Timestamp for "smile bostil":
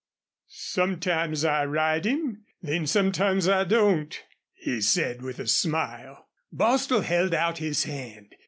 5.45-7.01